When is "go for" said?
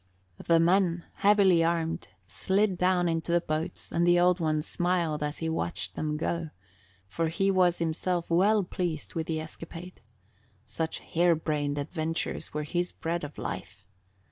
6.17-7.27